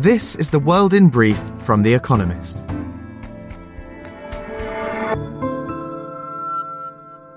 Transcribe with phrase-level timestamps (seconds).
[0.00, 2.56] This is the world in brief from The Economist.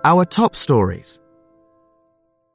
[0.05, 1.20] Our top stories.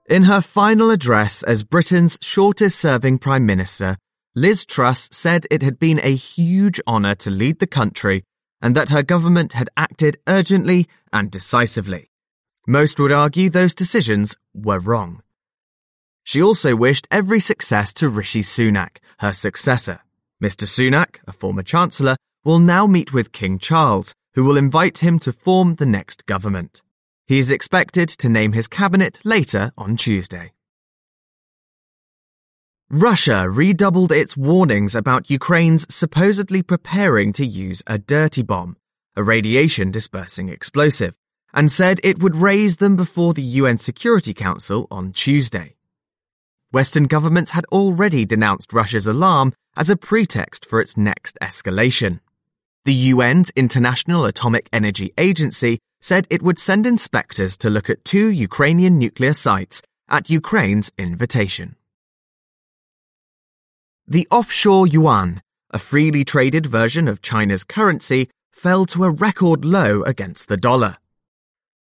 [0.09, 3.99] In her final address as Britain's shortest serving Prime Minister,
[4.35, 8.25] Liz Truss said it had been a huge honour to lead the country
[8.63, 12.11] and that her government had acted urgently and decisively.
[12.67, 15.21] Most would argue those decisions were wrong.
[16.29, 20.01] She also wished every success to Rishi Sunak, her successor.
[20.45, 20.67] Mr.
[20.67, 25.33] Sunak, a former Chancellor, will now meet with King Charles, who will invite him to
[25.33, 26.83] form the next government.
[27.27, 30.53] He is expected to name his cabinet later on Tuesday.
[32.91, 38.77] Russia redoubled its warnings about Ukraine's supposedly preparing to use a dirty bomb,
[39.17, 41.17] a radiation dispersing explosive,
[41.55, 45.78] and said it would raise them before the UN Security Council on Tuesday.
[46.71, 52.21] Western governments had already denounced Russia's alarm as a pretext for its next escalation.
[52.85, 58.29] The UN's International Atomic Energy Agency said it would send inspectors to look at two
[58.29, 61.77] Ukrainian nuclear sites at Ukraine's invitation.
[64.07, 70.03] The offshore yuan, a freely traded version of China's currency, fell to a record low
[70.03, 70.99] against the dollar.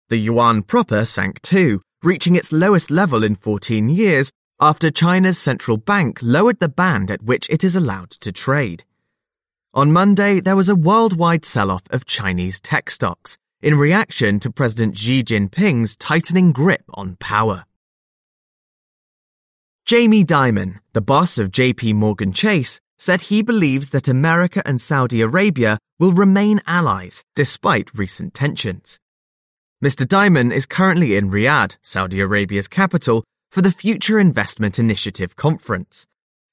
[0.09, 5.77] The yuan proper sank too, reaching its lowest level in 14 years after China's central
[5.77, 8.85] bank lowered the band at which it is allowed to trade.
[9.73, 14.51] On Monday, there was a worldwide sell off of Chinese tech stocks in reaction to
[14.51, 17.65] President Xi Jinping's tightening grip on power.
[19.85, 25.21] Jamie Dimon, the boss of JP Morgan Chase, said he believes that America and Saudi
[25.21, 28.99] Arabia will remain allies despite recent tensions.
[29.83, 30.05] Mr.
[30.05, 36.07] Dimon is currently in Riyadh, Saudi Arabia's capital, for the Future Investment Initiative conference.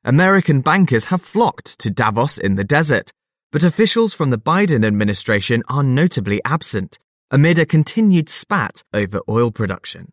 [0.03, 3.11] American bankers have flocked to Davos in the desert,
[3.51, 6.99] but officials from the Biden administration are notably absent
[7.31, 10.11] amid a continued spat over oil production.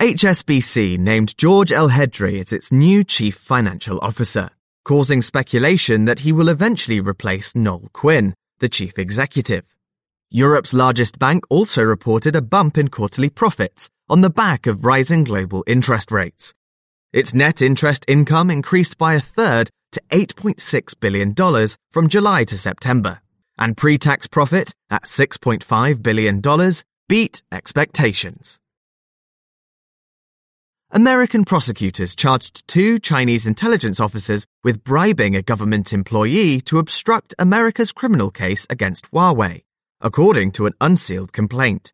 [0.00, 4.50] HSBC named George Elhedery as its new chief financial officer,
[4.84, 9.73] causing speculation that he will eventually replace Noel Quinn, the chief executive.
[10.36, 15.22] Europe's largest bank also reported a bump in quarterly profits on the back of rising
[15.22, 16.52] global interest rates.
[17.12, 23.20] Its net interest income increased by a third to $8.6 billion from July to September,
[23.56, 26.42] and pre tax profit at $6.5 billion
[27.08, 28.58] beat expectations.
[30.90, 37.92] American prosecutors charged two Chinese intelligence officers with bribing a government employee to obstruct America's
[37.92, 39.62] criminal case against Huawei
[40.00, 41.92] according to an unsealed complaint.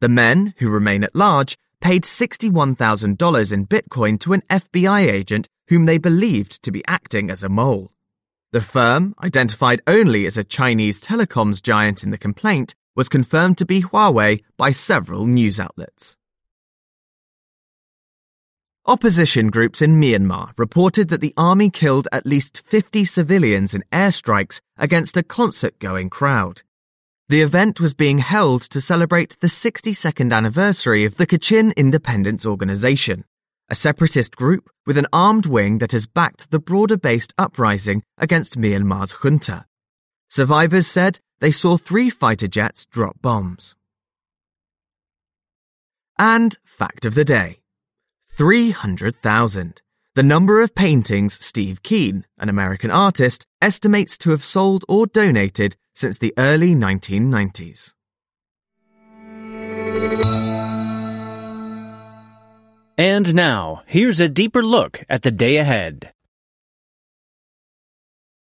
[0.00, 5.84] The men, who remain at large, paid $61,000 in Bitcoin to an FBI agent whom
[5.84, 7.92] they believed to be acting as a mole.
[8.52, 13.64] The firm, identified only as a Chinese telecoms giant in the complaint, was confirmed to
[13.64, 16.16] be Huawei by several news outlets.
[18.84, 24.60] Opposition groups in Myanmar reported that the army killed at least 50 civilians in airstrikes
[24.76, 26.62] against a concert going crowd.
[27.32, 33.24] The event was being held to celebrate the 62nd anniversary of the Kachin Independence Organization,
[33.70, 38.58] a separatist group with an armed wing that has backed the broader based uprising against
[38.58, 39.64] Myanmar's junta.
[40.28, 43.76] Survivors said they saw three fighter jets drop bombs.
[46.18, 47.60] And fact of the day
[48.36, 49.80] 300,000
[50.14, 55.76] the number of paintings Steve Keene, an American artist, estimates to have sold or donated
[55.94, 57.94] since the early 1990s.
[62.98, 66.12] And now, here's a deeper look at the day ahead.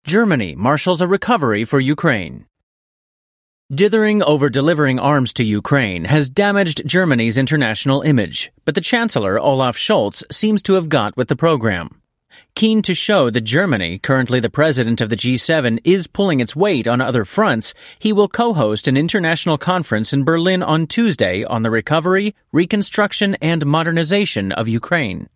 [0.05, 2.48] Germany marshals a recovery for Ukraine.
[3.71, 9.77] Dithering over delivering arms to Ukraine has damaged Germany's international image, but the Chancellor Olaf
[9.77, 12.01] Scholz seems to have got with the program.
[12.55, 16.87] Keen to show that Germany, currently the president of the G7, is pulling its weight
[16.87, 21.69] on other fronts, he will co-host an international conference in Berlin on Tuesday on the
[21.69, 25.29] recovery, reconstruction, and modernization of Ukraine.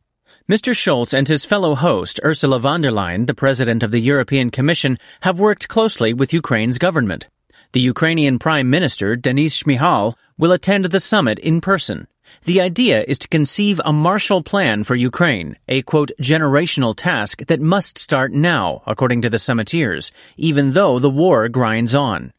[0.49, 0.73] Mr.
[0.73, 4.97] Scholz and his fellow host, Ursula von der Leyen, the president of the European Commission,
[5.21, 7.27] have worked closely with Ukraine's government.
[7.73, 12.05] The Ukrainian Prime Minister, Denis Shmyhal, will attend the summit in person.
[12.43, 17.59] The idea is to conceive a Marshall Plan for Ukraine, a quote, generational task that
[17.59, 22.31] must start now, according to the summiteers, even though the war grinds on.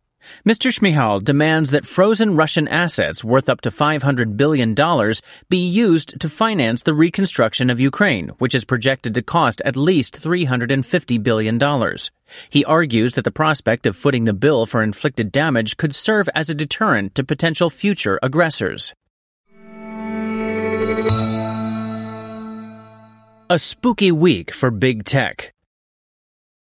[0.46, 0.70] Mr.
[0.70, 4.74] Shmyhal demands that frozen Russian assets worth up to $500 billion
[5.48, 10.20] be used to finance the reconstruction of Ukraine, which is projected to cost at least
[10.20, 11.58] $350 billion.
[12.50, 16.50] He argues that the prospect of footing the bill for inflicted damage could serve as
[16.50, 18.94] a deterrent to potential future aggressors.
[23.50, 25.52] A spooky week for big tech.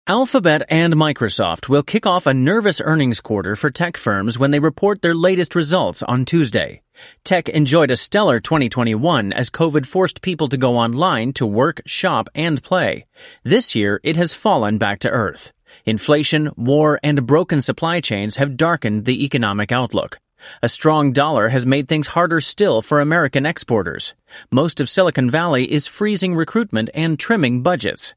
[0.10, 4.58] Alphabet and Microsoft will kick off a nervous earnings quarter for tech firms when they
[4.58, 6.82] report their latest results on Tuesday.
[7.24, 12.28] Tech enjoyed a stellar 2021 as COVID forced people to go online to work, shop,
[12.34, 13.06] and play.
[13.44, 15.54] This year, it has fallen back to earth.
[15.86, 20.18] Inflation, war, and broken supply chains have darkened the economic outlook.
[20.64, 24.16] A strong dollar has made things harder still for American exporters.
[24.52, 28.16] Most of Silicon Valley is freezing recruitment and trimming budgets.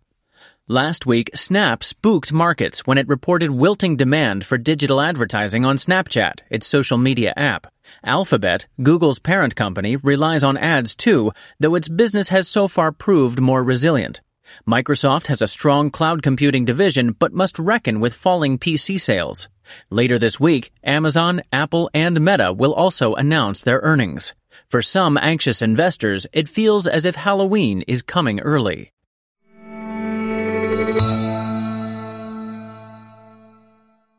[0.68, 6.38] Last week, Snap spooked markets when it reported wilting demand for digital advertising on Snapchat,
[6.50, 7.66] its social media app.
[8.04, 13.40] Alphabet, Google's parent company, relies on ads too, though its business has so far proved
[13.40, 14.20] more resilient.
[14.64, 19.48] Microsoft has a strong cloud computing division but must reckon with falling PC sales.
[19.90, 24.32] Later this week, Amazon, Apple, and Meta will also announce their earnings.
[24.68, 28.92] For some anxious investors, it feels as if Halloween is coming early.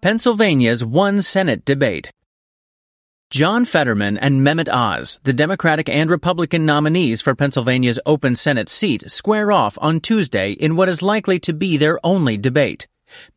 [0.04, 2.12] Pennsylvania's one Senate debate.
[3.30, 9.10] John Fetterman and Mehmet Oz, the Democratic and Republican nominees for Pennsylvania's open Senate seat,
[9.10, 12.86] square off on Tuesday in what is likely to be their only debate.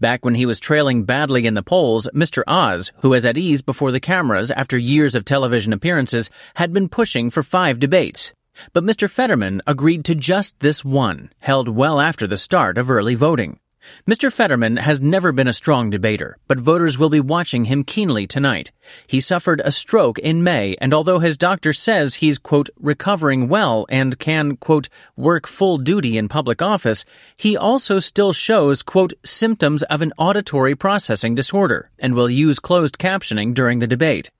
[0.00, 2.42] Back when he was trailing badly in the polls, Mr.
[2.48, 6.88] Oz, who is at ease before the cameras after years of television appearances, had been
[6.88, 8.32] pushing for five debates.
[8.72, 9.08] But Mr.
[9.08, 13.60] Fetterman agreed to just this one, held well after the start of early voting.
[14.06, 14.32] Mr.
[14.32, 18.70] Fetterman has never been a strong debater, but voters will be watching him keenly tonight.
[19.06, 23.86] He suffered a stroke in May, and although his doctor says he's, quote, recovering well
[23.88, 27.04] and can, quote, work full duty in public office,
[27.36, 32.98] he also still shows, quote, symptoms of an auditory processing disorder and will use closed
[32.98, 34.30] captioning during the debate.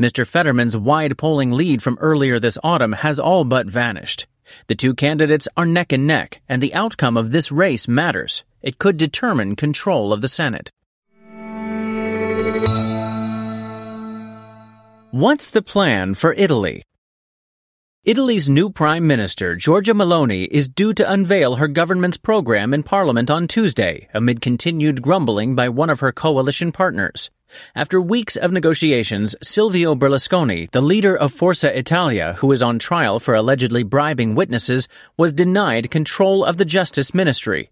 [0.00, 0.26] Mr.
[0.26, 4.26] Fetterman's wide polling lead from earlier this autumn has all but vanished.
[4.66, 8.44] The two candidates are neck and neck, and the outcome of this race matters.
[8.64, 10.72] It could determine control of the Senate.
[15.10, 16.82] What's the plan for Italy?
[18.06, 23.30] Italy's new Prime Minister, Giorgia Meloni, is due to unveil her government's program in Parliament
[23.30, 27.30] on Tuesday, amid continued grumbling by one of her coalition partners.
[27.74, 33.20] After weeks of negotiations, Silvio Berlusconi, the leader of Forza Italia, who is on trial
[33.20, 34.88] for allegedly bribing witnesses,
[35.18, 37.70] was denied control of the Justice Ministry.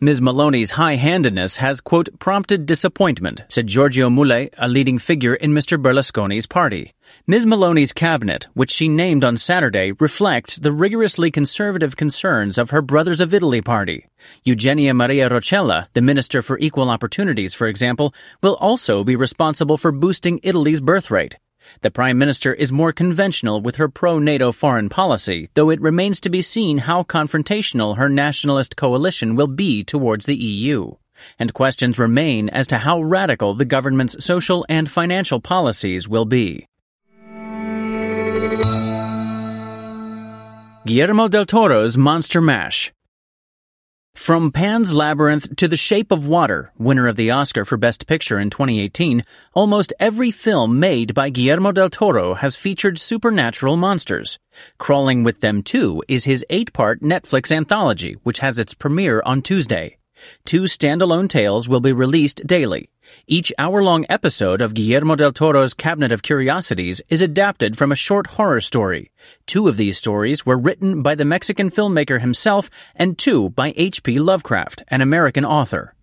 [0.00, 0.20] Ms.
[0.20, 5.80] Meloni's high-handedness has, quote, prompted disappointment, said Giorgio Mulè, a leading figure in Mr.
[5.80, 6.92] Berlusconi's party.
[7.26, 7.46] Ms.
[7.46, 13.20] Meloni's cabinet, which she named on Saturday, reflects the rigorously conservative concerns of her Brothers
[13.20, 14.06] of Italy party.
[14.44, 19.92] Eugenia Maria Roccella, the Minister for Equal Opportunities, for example, will also be responsible for
[19.92, 21.36] boosting Italy's birth rate.
[21.82, 26.20] The Prime Minister is more conventional with her pro NATO foreign policy, though it remains
[26.20, 30.92] to be seen how confrontational her nationalist coalition will be towards the EU.
[31.38, 36.66] And questions remain as to how radical the government's social and financial policies will be.
[40.86, 42.90] Guillermo del Toro's Monster Mash.
[44.14, 48.38] From Pan's Labyrinth to The Shape of Water, winner of the Oscar for Best Picture
[48.38, 49.24] in 2018,
[49.54, 54.38] almost every film made by Guillermo del Toro has featured supernatural monsters.
[54.78, 59.96] Crawling with Them Too is his eight-part Netflix anthology, which has its premiere on Tuesday.
[60.44, 62.90] Two standalone tales will be released daily.
[63.26, 68.28] Each hour-long episode of Guillermo del Toro's Cabinet of Curiosities is adapted from a short
[68.28, 69.10] horror story.
[69.46, 74.18] Two of these stories were written by the Mexican filmmaker himself and two by H.P.
[74.20, 75.94] Lovecraft, an American author.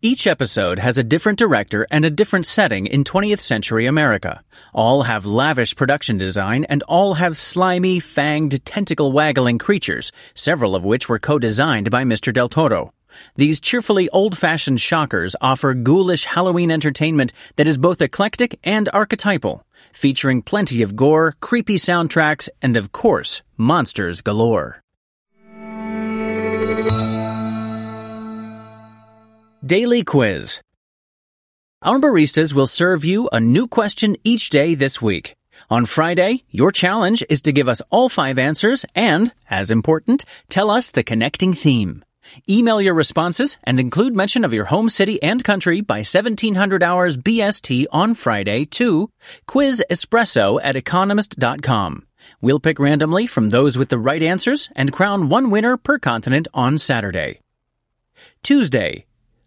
[0.00, 4.44] Each episode has a different director and a different setting in 20th century America.
[4.72, 10.84] All have lavish production design and all have slimy, fanged, tentacle waggling creatures, several of
[10.84, 12.32] which were co-designed by Mr.
[12.32, 12.92] Del Toro.
[13.36, 20.42] These cheerfully old-fashioned shockers offer ghoulish Halloween entertainment that is both eclectic and archetypal, featuring
[20.42, 24.80] plenty of gore, creepy soundtracks, and of course, monsters galore.
[29.64, 30.60] Daily Quiz
[31.80, 35.36] Our baristas will serve you a new question each day this week.
[35.70, 40.70] On Friday, your challenge is to give us all five answers and, as important, tell
[40.70, 42.03] us the connecting theme.
[42.48, 47.16] Email your responses and include mention of your home city and country by 1700 hours
[47.16, 49.10] BST on Friday to
[49.46, 52.06] quizespresso at economist.com.
[52.40, 56.48] We'll pick randomly from those with the right answers and crown one winner per continent
[56.54, 57.40] on Saturday.
[58.42, 59.06] Tuesday.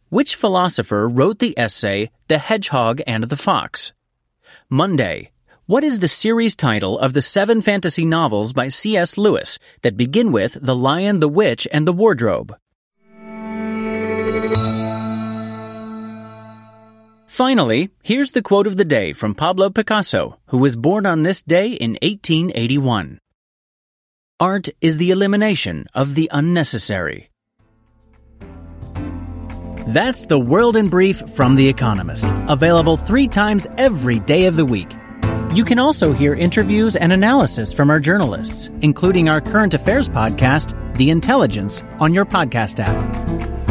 [0.10, 3.94] Which philosopher wrote the essay The Hedgehog and the Fox?
[4.70, 5.32] Monday.
[5.66, 9.18] What is the series title of the seven fantasy novels by C.S.
[9.18, 12.56] Lewis that begin with The Lion, the Witch, and the Wardrobe?
[17.38, 21.44] Finally, here's the quote of the day from Pablo Picasso, who was born on this
[21.44, 23.20] day in 1881.
[24.40, 27.30] Art is the elimination of the unnecessary.
[29.86, 34.66] That's the world in brief from The Economist, available three times every day of the
[34.66, 34.92] week.
[35.54, 40.74] You can also hear interviews and analysis from our journalists, including our current affairs podcast,
[40.98, 43.37] The Intelligence, on your podcast app.